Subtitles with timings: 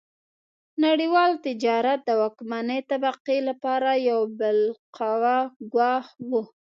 [0.85, 5.37] نړیوال تجارت د واکمنې طبقې لپاره یو بالقوه
[5.73, 6.29] ګواښ و.